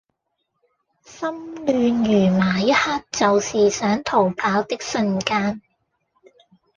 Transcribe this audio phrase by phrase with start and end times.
[1.05, 1.29] 心
[1.67, 1.97] 亂
[2.31, 5.61] 如麻一刻就是想逃跑的瞬間